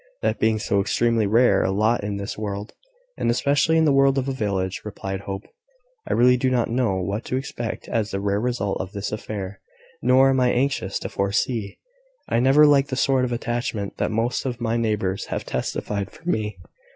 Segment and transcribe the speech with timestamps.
[0.23, 2.73] "That being so extremely rare a lot in this world,
[3.19, 5.43] and especially in the world of a village," replied Hope,
[6.09, 9.59] "I really do not know what to expect as the last result of this affair,
[10.01, 11.77] nor am I anxious to foresee.
[12.27, 16.27] I never liked the sort of attachment that most of my neighbours have testified for
[16.27, 16.57] me.